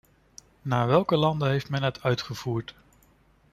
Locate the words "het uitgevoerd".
1.83-2.75